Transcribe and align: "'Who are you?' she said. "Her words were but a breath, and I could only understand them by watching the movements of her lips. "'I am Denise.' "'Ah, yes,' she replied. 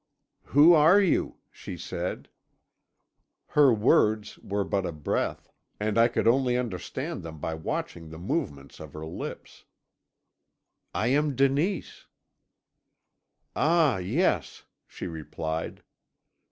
"'Who 0.45 0.73
are 0.73 0.99
you?' 0.99 1.37
she 1.51 1.77
said. 1.77 2.27
"Her 3.49 3.71
words 3.71 4.39
were 4.39 4.63
but 4.63 4.83
a 4.83 4.91
breath, 4.91 5.47
and 5.79 5.95
I 5.95 6.07
could 6.07 6.27
only 6.27 6.57
understand 6.57 7.21
them 7.21 7.37
by 7.37 7.53
watching 7.53 8.09
the 8.09 8.17
movements 8.17 8.79
of 8.79 8.93
her 8.93 9.05
lips. 9.05 9.63
"'I 10.95 11.05
am 11.09 11.35
Denise.' 11.35 12.07
"'Ah, 13.55 13.97
yes,' 13.97 14.63
she 14.87 15.05
replied. 15.05 15.83